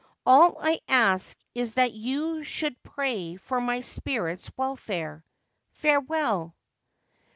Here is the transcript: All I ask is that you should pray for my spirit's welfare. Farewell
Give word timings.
All 0.25 0.57
I 0.59 0.79
ask 0.87 1.37
is 1.53 1.75
that 1.75 1.91
you 1.93 2.43
should 2.43 2.81
pray 2.81 3.35
for 3.35 3.61
my 3.61 3.81
spirit's 3.81 4.49
welfare. 4.57 5.23
Farewell 5.73 6.55